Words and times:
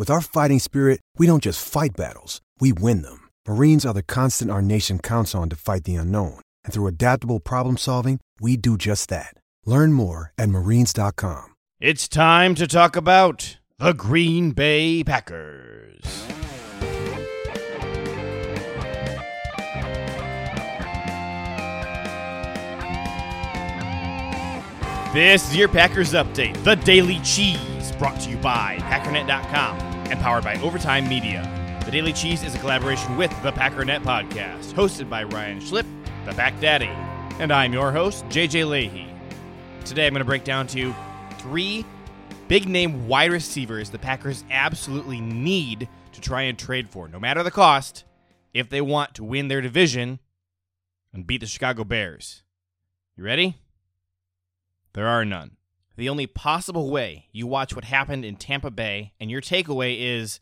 With 0.00 0.08
our 0.08 0.22
fighting 0.22 0.60
spirit, 0.60 1.00
we 1.18 1.26
don't 1.26 1.42
just 1.42 1.62
fight 1.62 1.90
battles, 1.94 2.40
we 2.58 2.72
win 2.72 3.02
them. 3.02 3.28
Marines 3.46 3.84
are 3.84 3.92
the 3.92 4.02
constant 4.02 4.50
our 4.50 4.62
nation 4.62 4.98
counts 4.98 5.34
on 5.34 5.50
to 5.50 5.56
fight 5.56 5.84
the 5.84 5.96
unknown. 5.96 6.40
And 6.64 6.72
through 6.72 6.86
adaptable 6.86 7.38
problem 7.38 7.76
solving, 7.76 8.18
we 8.40 8.56
do 8.56 8.78
just 8.78 9.10
that. 9.10 9.34
Learn 9.66 9.92
more 9.92 10.32
at 10.38 10.48
marines.com. 10.48 11.54
It's 11.82 12.08
time 12.08 12.54
to 12.54 12.66
talk 12.66 12.96
about 12.96 13.58
the 13.76 13.92
Green 13.92 14.52
Bay 14.52 15.04
Packers. 15.04 16.00
This 25.12 25.46
is 25.50 25.56
your 25.56 25.68
Packers 25.68 26.14
Update, 26.14 26.64
the 26.64 26.76
Daily 26.76 27.18
Cheese, 27.18 27.92
brought 27.98 28.18
to 28.20 28.30
you 28.30 28.38
by 28.38 28.78
Packernet.com 28.78 29.89
and 30.10 30.18
powered 30.20 30.42
by 30.42 30.56
Overtime 30.60 31.08
Media. 31.08 31.42
The 31.84 31.90
Daily 31.92 32.12
Cheese 32.12 32.42
is 32.42 32.54
a 32.54 32.58
collaboration 32.58 33.16
with 33.16 33.30
the 33.42 33.52
Packernet 33.52 34.02
Podcast, 34.02 34.72
hosted 34.72 35.08
by 35.08 35.22
Ryan 35.22 35.60
Schlip, 35.60 35.86
the 36.24 36.32
Pack 36.32 36.58
Daddy, 36.60 36.90
and 37.38 37.52
I'm 37.52 37.72
your 37.72 37.92
host, 37.92 38.24
JJ 38.26 38.68
Leahy. 38.68 39.06
Today 39.84 40.06
I'm 40.06 40.12
going 40.12 40.20
to 40.20 40.24
break 40.24 40.42
down 40.42 40.66
to 40.68 40.94
three 41.38 41.84
big 42.48 42.68
name 42.68 43.06
wide 43.06 43.30
receivers 43.30 43.90
the 43.90 43.98
Packers 43.98 44.44
absolutely 44.50 45.20
need 45.20 45.88
to 46.12 46.20
try 46.20 46.42
and 46.42 46.58
trade 46.58 46.88
for, 46.90 47.06
no 47.06 47.20
matter 47.20 47.44
the 47.44 47.50
cost, 47.50 48.04
if 48.52 48.68
they 48.68 48.80
want 48.80 49.14
to 49.14 49.24
win 49.24 49.46
their 49.46 49.60
division 49.60 50.18
and 51.12 51.26
beat 51.26 51.40
the 51.40 51.46
Chicago 51.46 51.84
Bears. 51.84 52.42
You 53.16 53.22
ready? 53.22 53.58
There 54.92 55.06
are 55.06 55.24
none. 55.24 55.56
The 56.00 56.08
only 56.08 56.26
possible 56.26 56.90
way 56.90 57.26
you 57.30 57.46
watch 57.46 57.76
what 57.76 57.84
happened 57.84 58.24
in 58.24 58.36
Tampa 58.36 58.70
Bay 58.70 59.12
and 59.20 59.30
your 59.30 59.42
takeaway 59.42 59.98
is, 60.00 60.40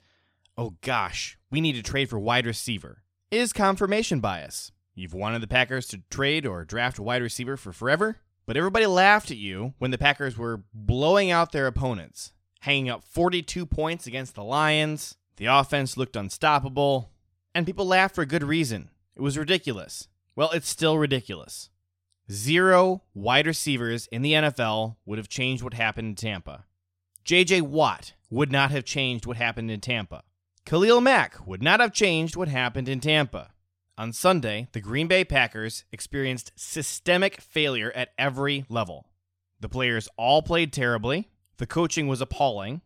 oh 0.56 0.76
gosh, 0.82 1.36
we 1.50 1.60
need 1.60 1.72
to 1.72 1.82
trade 1.82 2.08
for 2.08 2.16
wide 2.16 2.46
receiver, 2.46 3.02
is 3.32 3.52
confirmation 3.52 4.20
bias. 4.20 4.70
You've 4.94 5.14
wanted 5.14 5.40
the 5.40 5.48
Packers 5.48 5.88
to 5.88 6.02
trade 6.10 6.46
or 6.46 6.64
draft 6.64 7.00
a 7.00 7.02
wide 7.02 7.22
receiver 7.22 7.56
for 7.56 7.72
forever, 7.72 8.18
but 8.46 8.56
everybody 8.56 8.86
laughed 8.86 9.32
at 9.32 9.36
you 9.36 9.74
when 9.78 9.90
the 9.90 9.98
Packers 9.98 10.38
were 10.38 10.62
blowing 10.72 11.32
out 11.32 11.50
their 11.50 11.66
opponents, 11.66 12.32
hanging 12.60 12.88
up 12.88 13.02
42 13.02 13.66
points 13.66 14.06
against 14.06 14.36
the 14.36 14.44
Lions. 14.44 15.16
The 15.38 15.46
offense 15.46 15.96
looked 15.96 16.14
unstoppable, 16.14 17.10
and 17.52 17.66
people 17.66 17.84
laughed 17.84 18.14
for 18.14 18.24
good 18.24 18.44
reason. 18.44 18.90
It 19.16 19.22
was 19.22 19.36
ridiculous. 19.36 20.06
Well, 20.36 20.52
it's 20.52 20.68
still 20.68 20.98
ridiculous. 20.98 21.68
Zero 22.30 23.02
wide 23.14 23.46
receivers 23.46 24.06
in 24.08 24.20
the 24.20 24.34
NFL 24.34 24.96
would 25.06 25.16
have 25.16 25.30
changed 25.30 25.62
what 25.62 25.72
happened 25.72 26.08
in 26.08 26.14
Tampa. 26.14 26.64
JJ 27.24 27.62
Watt 27.62 28.12
would 28.28 28.52
not 28.52 28.70
have 28.70 28.84
changed 28.84 29.24
what 29.24 29.38
happened 29.38 29.70
in 29.70 29.80
Tampa. 29.80 30.22
Khalil 30.66 31.00
Mack 31.00 31.46
would 31.46 31.62
not 31.62 31.80
have 31.80 31.94
changed 31.94 32.36
what 32.36 32.48
happened 32.48 32.86
in 32.86 33.00
Tampa. 33.00 33.52
On 33.96 34.12
Sunday, 34.12 34.68
the 34.72 34.80
Green 34.82 35.08
Bay 35.08 35.24
Packers 35.24 35.84
experienced 35.90 36.52
systemic 36.54 37.40
failure 37.40 37.90
at 37.94 38.10
every 38.18 38.66
level. 38.68 39.06
The 39.60 39.70
players 39.70 40.08
all 40.18 40.42
played 40.42 40.70
terribly. 40.70 41.30
The 41.56 41.66
coaching 41.66 42.08
was 42.08 42.20
appalling. 42.20 42.82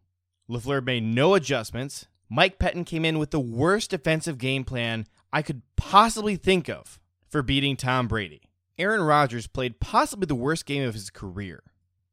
LaFleur 0.49 0.84
made 0.84 1.03
no 1.03 1.34
adjustments. 1.34 2.06
Mike 2.31 2.61
Pettine 2.61 2.87
came 2.87 3.05
in 3.05 3.19
with 3.19 3.33
the 3.33 3.41
worst 3.41 3.91
defensive 3.91 4.38
game 4.38 4.62
plan 4.62 5.06
I 5.33 5.43
could 5.43 5.62
possibly 5.77 6.37
think 6.37 6.69
of 6.69 7.00
for 7.28 7.43
beating 7.43 7.77
Tom 7.77 8.06
Brady. 8.06 8.43
Aaron 8.82 9.03
Rodgers 9.03 9.47
played 9.47 9.78
possibly 9.78 10.26
the 10.26 10.34
worst 10.34 10.66
game 10.66 10.82
of 10.82 10.94
his 10.94 11.09
career, 11.09 11.62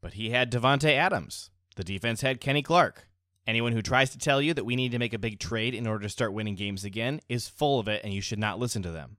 but 0.01 0.13
he 0.13 0.29
had 0.29 0.51
Davante 0.51 0.95
Adams. 0.95 1.49
The 1.75 1.83
defense 1.83 2.21
had 2.21 2.39
Kenny 2.39 2.61
Clark. 2.61 3.07
Anyone 3.47 3.71
who 3.71 3.81
tries 3.81 4.11
to 4.11 4.19
tell 4.19 4.39
you 4.39 4.53
that 4.53 4.67
we 4.67 4.75
need 4.75 4.91
to 4.91 4.99
make 4.99 5.15
a 5.15 5.17
big 5.17 5.39
trade 5.39 5.73
in 5.73 5.87
order 5.87 6.03
to 6.03 6.09
start 6.09 6.31
winning 6.31 6.53
games 6.53 6.83
again 6.83 7.21
is 7.27 7.49
full 7.49 7.79
of 7.79 7.87
it, 7.87 8.03
and 8.03 8.13
you 8.13 8.21
should 8.21 8.37
not 8.37 8.59
listen 8.59 8.83
to 8.83 8.91
them. 8.91 9.17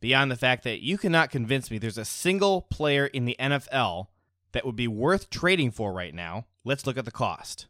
Beyond 0.00 0.30
the 0.30 0.36
fact 0.36 0.64
that 0.64 0.82
you 0.82 0.96
cannot 0.96 1.30
convince 1.30 1.70
me 1.70 1.76
there's 1.76 1.98
a 1.98 2.04
single 2.06 2.62
player 2.62 3.04
in 3.04 3.26
the 3.26 3.36
NFL 3.38 4.06
that 4.52 4.64
would 4.64 4.76
be 4.76 4.88
worth 4.88 5.28
trading 5.28 5.72
for 5.72 5.92
right 5.92 6.14
now, 6.14 6.46
let's 6.64 6.86
look 6.86 6.96
at 6.96 7.04
the 7.04 7.10
cost. 7.10 7.66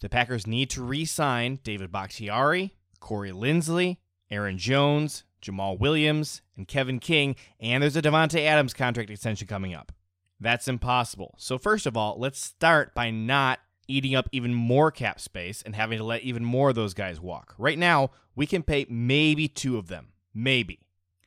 The 0.00 0.08
Packers 0.08 0.48
need 0.48 0.68
to 0.70 0.82
re 0.82 1.04
sign 1.04 1.60
David 1.62 1.92
Bakhtiari, 1.92 2.74
Corey 2.98 3.30
Linsley, 3.30 3.98
Aaron 4.32 4.58
Jones, 4.58 5.22
Jamaal 5.44 5.78
Williams, 5.78 6.42
and 6.56 6.66
Kevin 6.66 6.98
King, 6.98 7.36
and 7.60 7.82
there's 7.82 7.96
a 7.96 8.02
Davante 8.02 8.44
Adams 8.44 8.74
contract 8.74 9.10
extension 9.10 9.46
coming 9.46 9.74
up. 9.74 9.92
That's 10.40 10.68
impossible. 10.68 11.34
So, 11.38 11.58
first 11.58 11.86
of 11.86 11.96
all, 11.96 12.16
let's 12.18 12.40
start 12.40 12.94
by 12.94 13.10
not 13.10 13.60
eating 13.86 14.14
up 14.14 14.28
even 14.32 14.54
more 14.54 14.90
cap 14.90 15.20
space 15.20 15.62
and 15.62 15.74
having 15.74 15.98
to 15.98 16.04
let 16.04 16.22
even 16.22 16.44
more 16.44 16.70
of 16.70 16.74
those 16.74 16.94
guys 16.94 17.20
walk. 17.20 17.54
Right 17.58 17.78
now, 17.78 18.10
we 18.34 18.46
can 18.46 18.62
pay 18.62 18.86
maybe 18.88 19.48
two 19.48 19.76
of 19.76 19.88
them. 19.88 20.08
Maybe. 20.34 20.80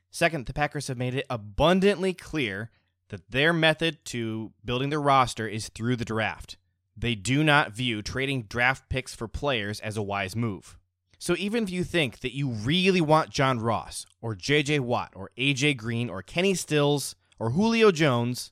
Second, 0.10 0.46
the 0.46 0.54
Packers 0.54 0.88
have 0.88 0.98
made 0.98 1.16
it 1.16 1.26
abundantly 1.30 2.14
clear 2.14 2.72
that 3.10 3.32
their 3.32 3.54
method 3.54 4.04
to 4.06 4.52
building 4.66 4.90
their 4.90 5.02
roster 5.02 5.48
is 5.48 5.70
through 5.70 5.96
the 5.96 6.06
draft. 6.06 6.58
They 6.96 7.16
do 7.16 7.44
not 7.44 7.72
view 7.74 8.02
trading 8.02 8.44
draft 8.44 8.90
picks 8.90 9.14
for 9.14 9.28
players 9.28 9.80
as 9.80 9.96
a 9.98 10.02
wise 10.02 10.36
move. 10.36 10.78
So 11.20 11.36
even 11.38 11.64
if 11.64 11.70
you 11.72 11.84
think 11.84 12.20
that 12.20 12.36
you 12.36 12.50
really 12.50 13.02
want 13.02 13.32
John 13.32 13.60
Ross 13.60 14.06
or 14.22 14.36
JJ 14.36 14.82
Watt 14.82 15.14
or 15.16 15.32
AJ 15.38 15.78
Green 15.78 16.10
or 16.10 16.22
Kenny 16.22 16.54
Stills 16.54 17.16
or 17.40 17.52
Julio 17.52 17.92
Jones, 17.92 18.52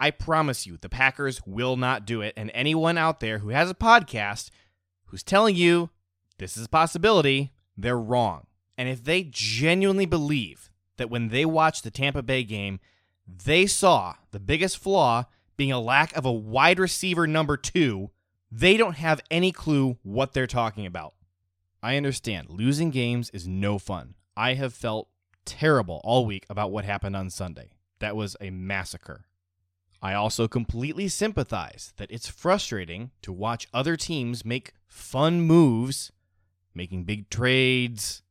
I 0.00 0.10
promise 0.10 0.66
you 0.66 0.76
the 0.76 0.88
Packers 0.88 1.40
will 1.46 1.76
not 1.76 2.06
do 2.06 2.20
it. 2.20 2.34
And 2.36 2.50
anyone 2.52 2.98
out 2.98 3.20
there 3.20 3.38
who 3.38 3.50
has 3.50 3.70
a 3.70 3.74
podcast 3.74 4.50
who's 5.06 5.22
telling 5.22 5.54
you 5.54 5.90
this 6.38 6.56
is 6.56 6.66
a 6.66 6.70
possibility, 6.70 7.52
they're 7.76 7.98
wrong. 7.98 8.46
And 8.76 8.88
if 8.88 9.04
they 9.04 9.24
genuinely 9.24 10.06
believe 10.06 10.70
that 10.96 11.10
when 11.10 11.28
they 11.28 11.44
watched 11.44 11.84
the 11.84 11.90
Tampa 11.90 12.22
Bay 12.22 12.42
game, 12.42 12.80
they 13.26 13.66
saw 13.66 14.14
the 14.32 14.40
biggest 14.40 14.78
flaw 14.78 15.26
being 15.56 15.70
a 15.70 15.78
lack 15.78 16.16
of 16.16 16.24
a 16.24 16.32
wide 16.32 16.78
receiver 16.78 17.26
number 17.26 17.56
two, 17.56 18.10
they 18.50 18.76
don't 18.76 18.96
have 18.96 19.20
any 19.30 19.52
clue 19.52 19.98
what 20.02 20.32
they're 20.32 20.46
talking 20.46 20.86
about. 20.86 21.12
I 21.82 21.96
understand 21.96 22.48
losing 22.50 22.90
games 22.90 23.30
is 23.30 23.48
no 23.48 23.78
fun. 23.78 24.14
I 24.36 24.54
have 24.54 24.74
felt 24.74 25.08
terrible 25.44 26.00
all 26.04 26.26
week 26.26 26.44
about 26.50 26.70
what 26.70 26.84
happened 26.84 27.16
on 27.16 27.30
Sunday. 27.30 27.72
That 28.00 28.16
was 28.16 28.36
a 28.40 28.50
massacre. 28.50 29.24
I 30.02 30.14
also 30.14 30.48
completely 30.48 31.08
sympathize 31.08 31.92
that 31.96 32.10
it's 32.10 32.28
frustrating 32.28 33.10
to 33.22 33.32
watch 33.32 33.68
other 33.72 33.96
teams 33.96 34.44
make 34.44 34.72
fun 34.86 35.42
moves, 35.42 36.10
making 36.74 37.04
big 37.04 37.28
trades, 37.28 38.22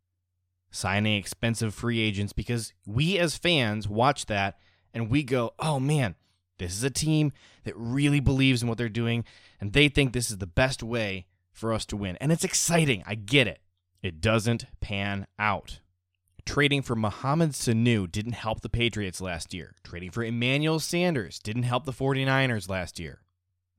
signing 0.71 1.17
expensive 1.17 1.73
free 1.73 1.99
agents, 1.99 2.33
because 2.33 2.73
we 2.85 3.19
as 3.19 3.37
fans 3.37 3.87
watch 3.87 4.25
that 4.27 4.57
and 4.93 5.09
we 5.09 5.23
go, 5.23 5.53
oh 5.59 5.79
man, 5.79 6.15
this 6.57 6.73
is 6.73 6.83
a 6.83 6.89
team 6.89 7.31
that 7.63 7.75
really 7.77 8.19
believes 8.19 8.61
in 8.61 8.67
what 8.67 8.77
they're 8.77 8.89
doing 8.89 9.23
and 9.61 9.73
they 9.73 9.89
think 9.89 10.13
this 10.13 10.31
is 10.31 10.37
the 10.37 10.47
best 10.47 10.81
way 10.81 11.25
for 11.59 11.73
us 11.73 11.85
to 11.87 11.97
win. 11.97 12.17
And 12.21 12.31
it's 12.31 12.43
exciting. 12.43 13.03
I 13.05 13.15
get 13.15 13.47
it. 13.47 13.59
It 14.01 14.21
doesn't 14.21 14.65
pan 14.79 15.27
out. 15.37 15.81
Trading 16.45 16.81
for 16.81 16.95
Mohamed 16.95 17.51
Sanu 17.51 18.11
didn't 18.11 18.33
help 18.33 18.61
the 18.61 18.69
Patriots 18.69 19.21
last 19.21 19.53
year. 19.53 19.75
Trading 19.83 20.09
for 20.09 20.23
Emmanuel 20.23 20.79
Sanders 20.79 21.37
didn't 21.37 21.63
help 21.63 21.85
the 21.85 21.93
49ers 21.93 22.69
last 22.69 22.99
year. 22.99 23.21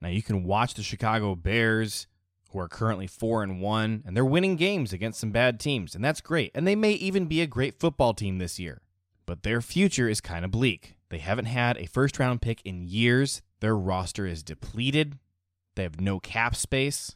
Now 0.00 0.08
you 0.08 0.22
can 0.22 0.44
watch 0.44 0.74
the 0.74 0.82
Chicago 0.82 1.34
Bears, 1.34 2.06
who 2.50 2.58
are 2.58 2.68
currently 2.68 3.06
4 3.06 3.42
and 3.42 3.60
1, 3.60 4.02
and 4.06 4.16
they're 4.16 4.24
winning 4.24 4.56
games 4.56 4.92
against 4.92 5.20
some 5.20 5.30
bad 5.30 5.58
teams, 5.58 5.94
and 5.94 6.04
that's 6.04 6.20
great. 6.20 6.50
And 6.54 6.66
they 6.66 6.76
may 6.76 6.92
even 6.92 7.26
be 7.26 7.40
a 7.40 7.46
great 7.46 7.78
football 7.78 8.14
team 8.14 8.38
this 8.38 8.58
year. 8.58 8.82
But 9.26 9.42
their 9.42 9.60
future 9.60 10.08
is 10.08 10.20
kind 10.20 10.44
of 10.44 10.50
bleak. 10.50 10.96
They 11.08 11.18
haven't 11.18 11.46
had 11.46 11.76
a 11.76 11.86
first 11.86 12.18
round 12.18 12.42
pick 12.42 12.60
in 12.64 12.82
years. 12.82 13.42
Their 13.60 13.76
roster 13.76 14.26
is 14.26 14.42
depleted. 14.42 15.18
They 15.76 15.82
have 15.84 16.00
no 16.00 16.18
cap 16.18 16.56
space. 16.56 17.14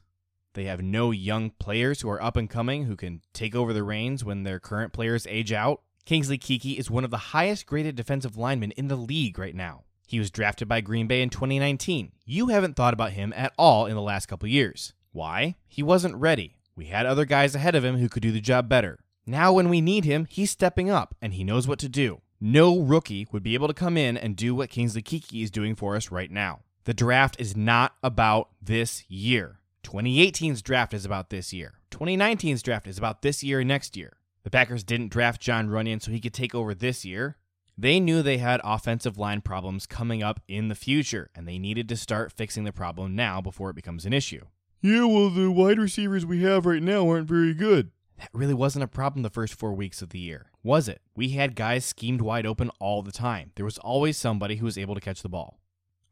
They 0.54 0.64
have 0.64 0.80
no 0.80 1.10
young 1.10 1.50
players 1.50 2.00
who 2.00 2.08
are 2.08 2.22
up 2.22 2.36
and 2.36 2.48
coming 2.48 2.84
who 2.84 2.96
can 2.96 3.20
take 3.32 3.54
over 3.54 3.72
the 3.72 3.82
reins 3.82 4.24
when 4.24 4.44
their 4.44 4.60
current 4.60 4.92
players 4.92 5.26
age 5.28 5.52
out. 5.52 5.82
Kingsley 6.04 6.38
Keke 6.38 6.78
is 6.78 6.90
one 6.90 7.04
of 7.04 7.10
the 7.10 7.16
highest 7.16 7.66
graded 7.66 7.96
defensive 7.96 8.36
linemen 8.36 8.70
in 8.72 8.88
the 8.88 8.96
league 8.96 9.38
right 9.38 9.54
now. 9.54 9.82
He 10.06 10.18
was 10.18 10.30
drafted 10.30 10.68
by 10.68 10.80
Green 10.80 11.06
Bay 11.06 11.22
in 11.22 11.30
2019. 11.30 12.12
You 12.24 12.48
haven't 12.48 12.76
thought 12.76 12.94
about 12.94 13.12
him 13.12 13.32
at 13.34 13.52
all 13.58 13.86
in 13.86 13.94
the 13.94 14.02
last 14.02 14.26
couple 14.26 14.48
years. 14.48 14.92
Why? 15.12 15.56
He 15.66 15.82
wasn't 15.82 16.16
ready. 16.16 16.56
We 16.76 16.86
had 16.86 17.06
other 17.06 17.24
guys 17.24 17.54
ahead 17.54 17.74
of 17.74 17.84
him 17.84 17.96
who 17.96 18.08
could 18.08 18.22
do 18.22 18.32
the 18.32 18.40
job 18.40 18.68
better. 18.68 18.98
Now, 19.26 19.52
when 19.52 19.68
we 19.68 19.80
need 19.80 20.04
him, 20.04 20.26
he's 20.28 20.50
stepping 20.50 20.90
up 20.90 21.14
and 21.22 21.34
he 21.34 21.42
knows 21.42 21.66
what 21.66 21.78
to 21.80 21.88
do. 21.88 22.20
No 22.40 22.78
rookie 22.78 23.26
would 23.32 23.42
be 23.42 23.54
able 23.54 23.68
to 23.68 23.74
come 23.74 23.96
in 23.96 24.16
and 24.16 24.36
do 24.36 24.54
what 24.54 24.70
Kingsley 24.70 25.02
Keke 25.02 25.42
is 25.42 25.50
doing 25.50 25.74
for 25.74 25.96
us 25.96 26.10
right 26.10 26.30
now. 26.30 26.60
The 26.84 26.92
draft 26.92 27.40
is 27.40 27.56
not 27.56 27.94
about 28.02 28.50
this 28.60 29.04
year. 29.08 29.60
2018's 29.84 30.62
draft 30.62 30.94
is 30.94 31.04
about 31.04 31.30
this 31.30 31.52
year. 31.52 31.74
2019's 31.90 32.62
draft 32.62 32.86
is 32.86 32.98
about 32.98 33.22
this 33.22 33.44
year 33.44 33.60
and 33.60 33.68
next 33.68 33.96
year. 33.96 34.14
The 34.42 34.50
Packers 34.50 34.82
didn't 34.82 35.12
draft 35.12 35.40
Jon 35.40 35.68
Runyan 35.68 36.02
so 36.02 36.10
he 36.10 36.20
could 36.20 36.34
take 36.34 36.54
over 36.54 36.74
this 36.74 37.04
year. 37.04 37.36
They 37.76 38.00
knew 38.00 38.22
they 38.22 38.38
had 38.38 38.60
offensive 38.64 39.18
line 39.18 39.40
problems 39.40 39.86
coming 39.86 40.22
up 40.22 40.40
in 40.48 40.68
the 40.68 40.74
future, 40.74 41.30
and 41.34 41.46
they 41.46 41.58
needed 41.58 41.88
to 41.88 41.96
start 41.96 42.32
fixing 42.32 42.64
the 42.64 42.72
problem 42.72 43.14
now 43.14 43.40
before 43.40 43.70
it 43.70 43.76
becomes 43.76 44.06
an 44.06 44.12
issue. 44.12 44.46
Yeah, 44.80 45.04
well, 45.04 45.30
the 45.30 45.50
wide 45.50 45.78
receivers 45.78 46.26
we 46.26 46.42
have 46.42 46.66
right 46.66 46.82
now 46.82 47.08
aren't 47.08 47.28
very 47.28 47.54
good. 47.54 47.90
That 48.18 48.30
really 48.32 48.54
wasn't 48.54 48.84
a 48.84 48.88
problem 48.88 49.22
the 49.22 49.30
first 49.30 49.54
four 49.54 49.72
weeks 49.72 50.02
of 50.02 50.10
the 50.10 50.20
year, 50.20 50.50
was 50.62 50.88
it? 50.88 51.00
We 51.16 51.30
had 51.30 51.56
guys 51.56 51.84
schemed 51.84 52.20
wide 52.20 52.46
open 52.46 52.70
all 52.78 53.02
the 53.02 53.12
time. 53.12 53.50
There 53.56 53.64
was 53.64 53.78
always 53.78 54.16
somebody 54.16 54.56
who 54.56 54.66
was 54.66 54.78
able 54.78 54.94
to 54.94 55.00
catch 55.00 55.22
the 55.22 55.28
ball. 55.28 55.58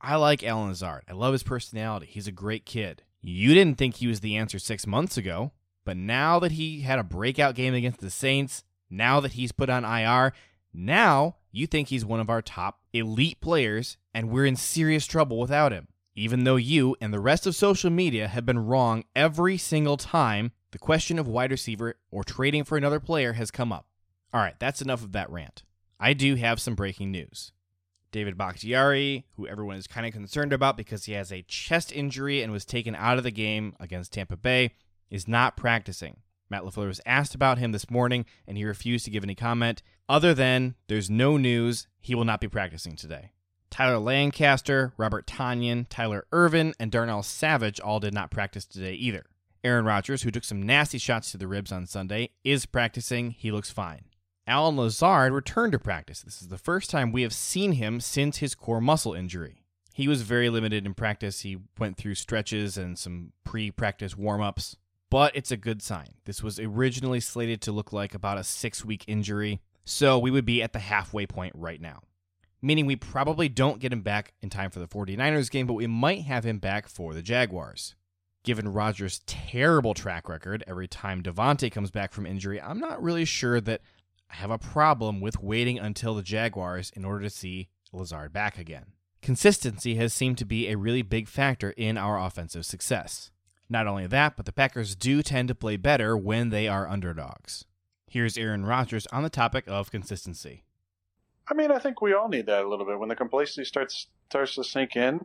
I 0.00 0.16
like 0.16 0.42
Allen 0.42 0.68
Lazard. 0.68 1.04
I 1.08 1.12
love 1.12 1.32
his 1.32 1.44
personality. 1.44 2.06
He's 2.06 2.26
a 2.26 2.32
great 2.32 2.66
kid. 2.66 3.02
You 3.22 3.54
didn't 3.54 3.78
think 3.78 3.96
he 3.96 4.08
was 4.08 4.20
the 4.20 4.36
answer 4.36 4.58
six 4.58 4.86
months 4.86 5.16
ago, 5.16 5.52
but 5.84 5.96
now 5.96 6.38
that 6.40 6.52
he 6.52 6.80
had 6.80 6.98
a 6.98 7.04
breakout 7.04 7.54
game 7.54 7.72
against 7.72 8.00
the 8.00 8.10
Saints, 8.10 8.64
now 8.90 9.20
that 9.20 9.32
he's 9.32 9.52
put 9.52 9.70
on 9.70 9.84
IR, 9.84 10.32
now 10.74 11.36
you 11.52 11.66
think 11.66 11.88
he's 11.88 12.04
one 12.04 12.20
of 12.20 12.28
our 12.28 12.42
top 12.42 12.80
elite 12.92 13.40
players, 13.40 13.96
and 14.12 14.28
we're 14.28 14.46
in 14.46 14.56
serious 14.56 15.06
trouble 15.06 15.38
without 15.38 15.72
him. 15.72 15.86
Even 16.14 16.44
though 16.44 16.56
you 16.56 16.96
and 17.00 17.12
the 17.12 17.20
rest 17.20 17.46
of 17.46 17.54
social 17.54 17.90
media 17.90 18.28
have 18.28 18.44
been 18.44 18.66
wrong 18.66 19.04
every 19.14 19.56
single 19.56 19.96
time 19.96 20.52
the 20.72 20.78
question 20.78 21.18
of 21.18 21.28
wide 21.28 21.50
receiver 21.50 21.94
or 22.10 22.24
trading 22.24 22.64
for 22.64 22.76
another 22.76 23.00
player 23.00 23.34
has 23.34 23.50
come 23.50 23.72
up. 23.72 23.86
All 24.32 24.40
right, 24.40 24.58
that's 24.58 24.82
enough 24.82 25.02
of 25.02 25.12
that 25.12 25.30
rant. 25.30 25.62
I 26.00 26.14
do 26.14 26.34
have 26.34 26.60
some 26.60 26.74
breaking 26.74 27.12
news. 27.12 27.52
David 28.12 28.38
Bakhtiari, 28.38 29.24
who 29.36 29.48
everyone 29.48 29.76
is 29.76 29.86
kind 29.86 30.06
of 30.06 30.12
concerned 30.12 30.52
about 30.52 30.76
because 30.76 31.06
he 31.06 31.12
has 31.12 31.32
a 31.32 31.42
chest 31.42 31.90
injury 31.90 32.42
and 32.42 32.52
was 32.52 32.64
taken 32.64 32.94
out 32.94 33.18
of 33.18 33.24
the 33.24 33.30
game 33.30 33.74
against 33.80 34.12
Tampa 34.12 34.36
Bay, 34.36 34.74
is 35.10 35.26
not 35.26 35.56
practicing. 35.56 36.18
Matt 36.48 36.62
LaFleur 36.62 36.86
was 36.86 37.00
asked 37.06 37.34
about 37.34 37.58
him 37.58 37.72
this 37.72 37.90
morning, 37.90 38.26
and 38.46 38.58
he 38.58 38.64
refused 38.64 39.06
to 39.06 39.10
give 39.10 39.24
any 39.24 39.34
comment, 39.34 39.82
other 40.08 40.34
than 40.34 40.74
there's 40.86 41.08
no 41.08 41.38
news, 41.38 41.88
he 41.98 42.14
will 42.14 42.26
not 42.26 42.40
be 42.40 42.48
practicing 42.48 42.94
today. 42.94 43.32
Tyler 43.70 43.98
Lancaster, 43.98 44.92
Robert 44.98 45.26
Tonyan, 45.26 45.86
Tyler 45.88 46.26
Ervin, 46.30 46.74
and 46.78 46.92
Darnell 46.92 47.22
Savage 47.22 47.80
all 47.80 48.00
did 48.00 48.12
not 48.12 48.30
practice 48.30 48.66
today 48.66 48.92
either. 48.92 49.24
Aaron 49.64 49.86
Rodgers, 49.86 50.22
who 50.22 50.30
took 50.30 50.44
some 50.44 50.62
nasty 50.62 50.98
shots 50.98 51.30
to 51.30 51.38
the 51.38 51.48
ribs 51.48 51.72
on 51.72 51.86
Sunday, 51.86 52.30
is 52.44 52.66
practicing. 52.66 53.30
He 53.30 53.50
looks 53.50 53.70
fine. 53.70 54.04
Allen 54.46 54.76
Lazard 54.76 55.32
returned 55.32 55.72
to 55.72 55.78
practice. 55.78 56.22
This 56.22 56.42
is 56.42 56.48
the 56.48 56.58
first 56.58 56.90
time 56.90 57.12
we 57.12 57.22
have 57.22 57.32
seen 57.32 57.72
him 57.72 58.00
since 58.00 58.38
his 58.38 58.54
core 58.54 58.80
muscle 58.80 59.14
injury. 59.14 59.62
He 59.94 60.08
was 60.08 60.22
very 60.22 60.48
limited 60.48 60.84
in 60.84 60.94
practice. 60.94 61.40
He 61.40 61.58
went 61.78 61.96
through 61.96 62.16
stretches 62.16 62.76
and 62.76 62.98
some 62.98 63.32
pre 63.44 63.70
practice 63.70 64.16
warm 64.16 64.40
ups, 64.40 64.76
but 65.10 65.36
it's 65.36 65.52
a 65.52 65.56
good 65.56 65.80
sign. 65.80 66.14
This 66.24 66.42
was 66.42 66.58
originally 66.58 67.20
slated 67.20 67.60
to 67.62 67.72
look 67.72 67.92
like 67.92 68.14
about 68.14 68.38
a 68.38 68.44
six 68.44 68.84
week 68.84 69.04
injury, 69.06 69.60
so 69.84 70.18
we 70.18 70.30
would 70.30 70.46
be 70.46 70.62
at 70.62 70.72
the 70.72 70.78
halfway 70.80 71.26
point 71.26 71.54
right 71.56 71.80
now. 71.80 72.00
Meaning 72.60 72.86
we 72.86 72.96
probably 72.96 73.48
don't 73.48 73.80
get 73.80 73.92
him 73.92 74.02
back 74.02 74.32
in 74.40 74.48
time 74.48 74.70
for 74.70 74.78
the 74.78 74.88
49ers 74.88 75.50
game, 75.50 75.66
but 75.66 75.74
we 75.74 75.86
might 75.86 76.22
have 76.22 76.44
him 76.44 76.58
back 76.58 76.88
for 76.88 77.12
the 77.12 77.22
Jaguars. 77.22 77.94
Given 78.44 78.72
Rodgers' 78.72 79.20
terrible 79.26 79.94
track 79.94 80.28
record 80.28 80.64
every 80.66 80.88
time 80.88 81.22
Davante 81.22 81.70
comes 81.70 81.92
back 81.92 82.12
from 82.12 82.26
injury, 82.26 82.60
I'm 82.60 82.80
not 82.80 83.02
really 83.02 83.24
sure 83.24 83.60
that 83.60 83.82
I 84.32 84.36
have 84.36 84.50
a 84.50 84.58
problem 84.58 85.20
with 85.20 85.42
waiting 85.42 85.78
until 85.78 86.14
the 86.14 86.22
Jaguars 86.22 86.90
in 86.96 87.04
order 87.04 87.24
to 87.24 87.30
see 87.30 87.68
Lazard 87.92 88.32
back 88.32 88.58
again. 88.58 88.86
Consistency 89.20 89.96
has 89.96 90.14
seemed 90.14 90.38
to 90.38 90.44
be 90.46 90.68
a 90.68 90.78
really 90.78 91.02
big 91.02 91.28
factor 91.28 91.70
in 91.70 91.98
our 91.98 92.18
offensive 92.18 92.64
success. 92.64 93.30
Not 93.68 93.86
only 93.86 94.06
that, 94.06 94.36
but 94.36 94.46
the 94.46 94.52
Packers 94.52 94.96
do 94.96 95.22
tend 95.22 95.48
to 95.48 95.54
play 95.54 95.76
better 95.76 96.16
when 96.16 96.48
they 96.48 96.66
are 96.66 96.88
underdogs. 96.88 97.66
Here's 98.06 98.38
Aaron 98.38 98.64
Rodgers 98.64 99.06
on 99.08 99.22
the 99.22 99.30
topic 99.30 99.64
of 99.68 99.90
consistency. 99.90 100.64
I 101.48 101.54
mean, 101.54 101.70
I 101.70 101.78
think 101.78 102.00
we 102.00 102.14
all 102.14 102.28
need 102.28 102.46
that 102.46 102.64
a 102.64 102.68
little 102.68 102.86
bit. 102.86 102.98
When 102.98 103.08
the 103.08 103.16
complacency 103.16 103.64
starts 103.64 104.08
starts 104.28 104.54
to 104.54 104.64
sink 104.64 104.96
in, 104.96 105.20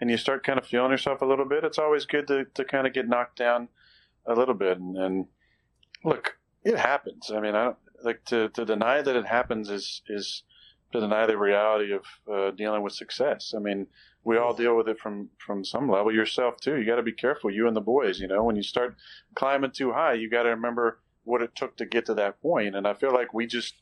and 0.00 0.10
you 0.10 0.16
start 0.16 0.44
kind 0.44 0.58
of 0.58 0.66
feeling 0.66 0.90
yourself 0.90 1.22
a 1.22 1.26
little 1.26 1.44
bit, 1.44 1.64
it's 1.64 1.78
always 1.78 2.06
good 2.06 2.28
to, 2.28 2.44
to 2.54 2.64
kind 2.64 2.86
of 2.86 2.92
get 2.92 3.08
knocked 3.08 3.36
down 3.36 3.68
a 4.26 4.34
little 4.34 4.54
bit. 4.54 4.78
And, 4.78 4.96
and 4.96 5.26
look, 6.04 6.36
it 6.62 6.78
happens. 6.78 7.30
I 7.30 7.40
mean, 7.40 7.54
I 7.54 7.64
don't, 7.64 7.76
like 8.04 8.24
to, 8.26 8.48
to 8.50 8.64
deny 8.64 9.02
that 9.02 9.16
it 9.16 9.26
happens 9.26 9.70
is 9.70 10.02
is 10.08 10.42
to 10.92 11.00
deny 11.00 11.26
the 11.26 11.36
reality 11.36 11.92
of 11.92 12.04
uh, 12.32 12.50
dealing 12.52 12.82
with 12.82 12.92
success. 12.92 13.52
I 13.56 13.60
mean, 13.60 13.86
we 14.22 14.36
all 14.36 14.54
deal 14.54 14.76
with 14.76 14.88
it 14.88 14.98
from 14.98 15.30
from 15.38 15.64
some 15.64 15.90
level. 15.90 16.12
Yourself 16.12 16.56
too. 16.60 16.76
You 16.76 16.86
got 16.86 16.96
to 16.96 17.02
be 17.02 17.12
careful. 17.12 17.50
You 17.50 17.66
and 17.66 17.76
the 17.76 17.80
boys. 17.80 18.20
You 18.20 18.28
know, 18.28 18.44
when 18.44 18.56
you 18.56 18.62
start 18.62 18.96
climbing 19.34 19.72
too 19.72 19.92
high, 19.92 20.14
you 20.14 20.30
got 20.30 20.44
to 20.44 20.50
remember 20.50 21.00
what 21.24 21.42
it 21.42 21.54
took 21.54 21.76
to 21.78 21.86
get 21.86 22.06
to 22.06 22.14
that 22.14 22.40
point. 22.42 22.76
And 22.76 22.86
I 22.86 22.94
feel 22.94 23.12
like 23.12 23.32
we 23.32 23.46
just, 23.46 23.74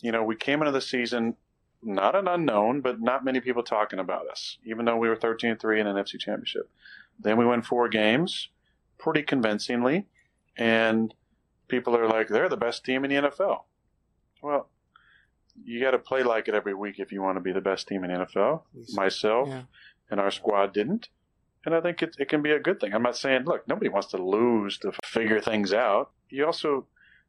you 0.00 0.10
know, 0.10 0.24
we 0.24 0.34
came 0.36 0.60
into 0.60 0.72
the 0.72 0.80
season 0.80 1.36
not 1.82 2.14
an 2.14 2.28
unknown, 2.28 2.80
but 2.80 3.00
not 3.00 3.24
many 3.24 3.40
people 3.40 3.62
talking 3.62 3.98
about 3.98 4.28
us, 4.28 4.58
even 4.64 4.84
though 4.84 4.96
we 4.96 5.08
were 5.08 5.16
13 5.16 5.56
3 5.56 5.80
in 5.80 5.86
an 5.86 5.96
NFC 5.96 6.18
championship. 6.18 6.70
Then 7.18 7.36
we 7.36 7.44
won 7.44 7.62
four 7.62 7.88
games 7.88 8.48
pretty 8.98 9.22
convincingly, 9.22 10.06
and 10.56 11.12
people 11.72 11.96
are 11.96 12.06
like, 12.06 12.28
they're 12.28 12.50
the 12.50 12.56
best 12.68 12.84
team 12.84 13.02
in 13.04 13.10
the 13.10 13.28
NFL. 13.28 13.62
Well, 14.42 14.68
you 15.64 15.80
got 15.80 15.92
to 15.92 15.98
play 15.98 16.22
like 16.22 16.46
it 16.48 16.54
every 16.54 16.74
week 16.74 16.96
if 16.98 17.10
you 17.12 17.22
want 17.22 17.36
to 17.36 17.40
be 17.40 17.50
the 17.52 17.60
best 17.62 17.88
team 17.88 18.04
in 18.04 18.12
the 18.12 18.26
NFL. 18.26 18.62
Myself 18.92 19.48
Yeah. 19.48 19.62
and 20.10 20.20
our 20.20 20.30
squad 20.30 20.72
didn't. 20.74 21.08
And 21.64 21.74
I 21.74 21.80
think 21.80 22.02
it, 22.02 22.14
it 22.18 22.28
can 22.28 22.42
be 22.42 22.50
a 22.50 22.58
good 22.60 22.78
thing. 22.78 22.92
I'm 22.92 23.02
not 23.02 23.16
saying, 23.16 23.44
look, 23.46 23.66
nobody 23.66 23.88
wants 23.88 24.08
to 24.08 24.18
lose 24.22 24.76
to 24.78 24.92
figure 25.04 25.40
things 25.40 25.72
out. 25.72 26.10
You 26.28 26.44
also 26.44 26.86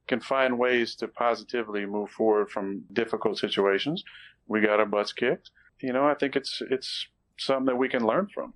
can 0.07 0.19
find 0.19 0.59
ways 0.59 0.95
to 0.95 1.07
positively 1.07 1.85
move 1.85 2.09
forward 2.09 2.49
from 2.49 2.83
difficult 2.91 3.37
situations. 3.37 4.03
We 4.47 4.59
got 4.59 4.79
our 4.81 4.85
butts 4.85 5.13
kicked. 5.13 5.51
You 5.79 5.93
know, 5.93 6.05
I 6.05 6.15
think 6.15 6.35
it's 6.35 6.61
it's 6.69 7.07
something 7.37 7.67
that 7.67 7.77
we 7.77 7.87
can 7.89 8.05
learn 8.05 8.27
from. 8.33 8.53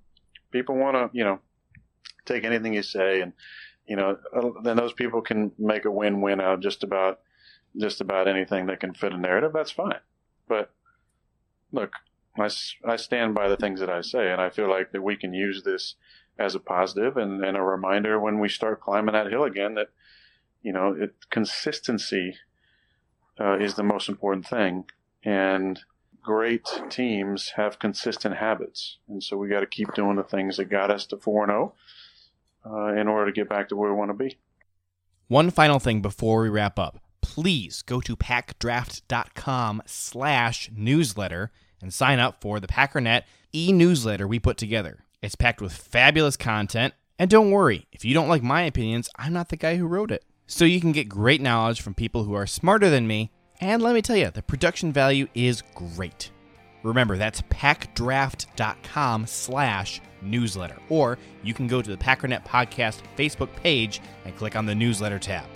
People 0.50 0.76
want 0.76 0.94
to, 0.96 1.16
you 1.16 1.24
know, 1.24 1.38
take 2.26 2.44
anything 2.44 2.74
you 2.74 2.82
say 2.82 3.20
and 3.22 3.32
you 3.88 3.96
know, 3.96 4.18
then 4.62 4.76
those 4.76 4.92
people 4.92 5.22
can 5.22 5.50
make 5.58 5.86
a 5.86 5.90
win-win 5.90 6.40
out 6.40 6.54
of 6.54 6.60
just 6.60 6.84
about 6.84 7.20
just 7.80 8.00
about 8.00 8.28
anything 8.28 8.66
that 8.66 8.80
can 8.80 8.94
fit 8.94 9.12
a 9.12 9.16
narrative. 9.16 9.52
That's 9.52 9.70
fine. 9.70 10.00
But 10.46 10.70
look, 11.72 11.92
I, 12.38 12.48
I 12.84 12.96
stand 12.96 13.34
by 13.34 13.48
the 13.48 13.56
things 13.56 13.80
that 13.80 13.90
I 13.90 14.00
say, 14.00 14.30
and 14.30 14.40
I 14.40 14.50
feel 14.50 14.68
like 14.68 14.92
that 14.92 15.02
we 15.02 15.16
can 15.16 15.32
use 15.32 15.62
this 15.62 15.94
as 16.38 16.54
a 16.54 16.60
positive 16.60 17.16
and, 17.16 17.44
and 17.44 17.56
a 17.56 17.62
reminder 17.62 18.20
when 18.20 18.38
we 18.38 18.48
start 18.48 18.80
climbing 18.80 19.14
that 19.14 19.30
hill 19.30 19.44
again 19.44 19.74
that 19.74 19.88
you 20.62 20.72
know 20.72 20.94
it, 20.98 21.14
consistency 21.30 22.36
uh, 23.40 23.58
is 23.58 23.74
the 23.74 23.82
most 23.82 24.08
important 24.08 24.46
thing, 24.46 24.84
and 25.24 25.80
great 26.22 26.66
teams 26.90 27.52
have 27.56 27.78
consistent 27.78 28.36
habits, 28.36 28.98
and 29.08 29.22
so 29.22 29.36
we 29.36 29.48
got 29.48 29.60
to 29.60 29.66
keep 29.66 29.94
doing 29.94 30.16
the 30.16 30.22
things 30.22 30.56
that 30.58 30.66
got 30.66 30.90
us 30.90 31.06
to 31.06 31.16
four 31.16 31.44
and 31.44 31.50
zero 31.50 31.74
uh, 32.70 32.94
in 32.94 33.08
order 33.08 33.26
to 33.26 33.32
get 33.32 33.48
back 33.48 33.68
to 33.68 33.76
where 33.76 33.90
we 33.90 33.96
want 33.96 34.10
to 34.10 34.14
be. 34.14 34.38
One 35.28 35.50
final 35.50 35.78
thing 35.78 36.00
before 36.00 36.42
we 36.42 36.48
wrap 36.48 36.78
up. 36.78 37.00
Please 37.20 37.82
go 37.82 38.00
to 38.00 38.16
packdraft.com 38.16 39.82
slash 39.86 40.70
newsletter 40.74 41.50
and 41.82 41.92
sign 41.92 42.18
up 42.18 42.40
for 42.40 42.60
the 42.60 42.66
Packernet 42.66 43.22
e-newsletter 43.54 44.26
we 44.26 44.38
put 44.38 44.56
together. 44.56 45.04
It's 45.22 45.34
packed 45.34 45.60
with 45.60 45.72
fabulous 45.72 46.36
content, 46.36 46.94
and 47.18 47.28
don't 47.28 47.50
worry, 47.50 47.86
if 47.92 48.04
you 48.04 48.14
don't 48.14 48.28
like 48.28 48.42
my 48.42 48.62
opinions, 48.62 49.08
I'm 49.16 49.32
not 49.32 49.48
the 49.48 49.56
guy 49.56 49.76
who 49.76 49.86
wrote 49.86 50.10
it. 50.10 50.24
So 50.46 50.64
you 50.64 50.80
can 50.80 50.92
get 50.92 51.08
great 51.08 51.40
knowledge 51.40 51.80
from 51.80 51.94
people 51.94 52.24
who 52.24 52.34
are 52.34 52.46
smarter 52.46 52.88
than 52.88 53.06
me, 53.06 53.30
and 53.60 53.82
let 53.82 53.94
me 53.94 54.02
tell 54.02 54.16
you, 54.16 54.30
the 54.30 54.42
production 54.42 54.92
value 54.92 55.28
is 55.34 55.62
great. 55.74 56.30
Remember, 56.82 57.16
that's 57.16 57.42
packdraft.com 57.42 59.26
slash 59.26 60.00
newsletter. 60.22 60.76
Or 60.88 61.18
you 61.42 61.54
can 61.54 61.66
go 61.66 61.82
to 61.82 61.90
the 61.90 61.96
Packernet 61.96 62.44
Podcast 62.44 63.00
Facebook 63.16 63.54
page 63.56 64.00
and 64.24 64.36
click 64.36 64.56
on 64.56 64.66
the 64.66 64.74
newsletter 64.74 65.18
tab. 65.18 65.46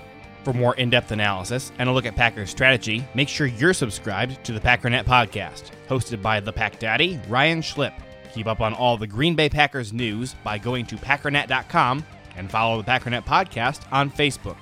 For 0.44 0.52
more 0.52 0.74
in 0.74 0.90
depth 0.90 1.12
analysis 1.12 1.70
and 1.78 1.88
a 1.88 1.92
look 1.92 2.06
at 2.06 2.16
Packers 2.16 2.50
strategy, 2.50 3.04
make 3.14 3.28
sure 3.28 3.46
you're 3.46 3.72
subscribed 3.72 4.42
to 4.44 4.52
the 4.52 4.60
Packernet 4.60 5.04
Podcast, 5.04 5.70
hosted 5.88 6.20
by 6.20 6.40
the 6.40 6.52
Pack 6.52 6.80
Daddy, 6.80 7.20
Ryan 7.28 7.60
Schlip. 7.62 7.94
Keep 8.34 8.48
up 8.48 8.60
on 8.60 8.74
all 8.74 8.96
the 8.96 9.06
Green 9.06 9.36
Bay 9.36 9.48
Packers 9.48 9.92
news 9.92 10.34
by 10.42 10.58
going 10.58 10.86
to 10.86 10.96
packernet.com 10.96 12.04
and 12.36 12.50
follow 12.50 12.80
the 12.80 12.90
Packernet 12.90 13.24
Podcast 13.24 13.82
on 13.92 14.10
Facebook. 14.10 14.56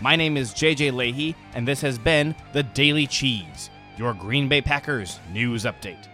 My 0.00 0.14
name 0.14 0.36
is 0.36 0.52
JJ 0.52 0.92
Leahy, 0.92 1.34
and 1.54 1.66
this 1.66 1.80
has 1.80 1.98
been 1.98 2.34
the 2.52 2.62
Daily 2.62 3.06
Cheese, 3.06 3.70
your 3.96 4.14
Green 4.14 4.48
Bay 4.48 4.60
Packers 4.60 5.20
news 5.32 5.64
update. 5.64 6.13